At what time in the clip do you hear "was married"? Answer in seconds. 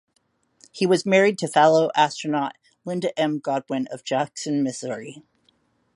0.87-1.37